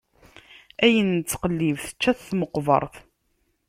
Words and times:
Ayen 0.83 1.09
nettqellib, 1.17 1.77
tečča-t 1.85 2.19
tmeqbeṛt. 2.29 2.95